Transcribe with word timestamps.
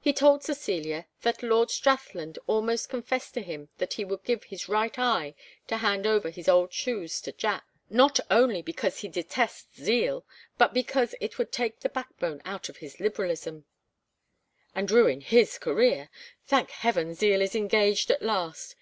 He 0.00 0.14
told 0.14 0.42
Cecilia 0.42 1.06
that 1.20 1.42
Lord 1.42 1.70
Strathland 1.70 2.38
almost 2.46 2.88
confessed 2.88 3.34
to 3.34 3.42
him 3.42 3.68
that 3.76 3.92
he 3.92 4.06
would 4.06 4.24
give 4.24 4.44
his 4.44 4.70
right 4.70 4.98
eye 4.98 5.34
to 5.66 5.76
hand 5.76 6.06
over 6.06 6.30
his 6.30 6.48
old 6.48 6.72
shoes 6.72 7.20
to 7.20 7.30
Jack, 7.32 7.66
not 7.90 8.18
only 8.30 8.62
because 8.62 9.00
he 9.00 9.08
detests 9.08 9.76
Zeal, 9.78 10.24
but 10.56 10.72
because 10.72 11.14
it 11.20 11.36
would 11.36 11.52
take 11.52 11.80
the 11.80 11.90
backbone 11.90 12.40
out 12.46 12.70
of 12.70 12.78
his 12.78 13.00
Liberalism" 13.00 13.66
"And 14.74 14.90
ruin 14.90 15.20
his 15.20 15.58
career. 15.58 16.08
Thank 16.46 16.70
heaven 16.70 17.12
Zeal 17.12 17.42
is 17.42 17.54
engaged 17.54 18.10
at 18.10 18.22
last. 18.22 18.74